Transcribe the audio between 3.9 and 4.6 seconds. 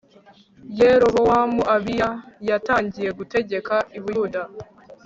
i buyuda